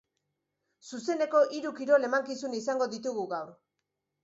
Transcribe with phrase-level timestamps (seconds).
[0.89, 3.57] Zuzeneko hiru kirol emankizun izango ditugu gaur.